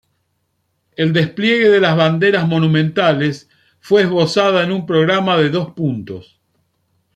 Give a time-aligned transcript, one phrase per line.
[0.95, 6.41] El despliegue de las banderas monumentales fue esbozada en un programa de dos puntos.